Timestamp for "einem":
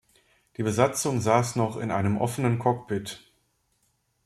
1.91-2.17